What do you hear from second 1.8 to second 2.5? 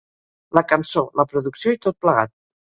tot plegat.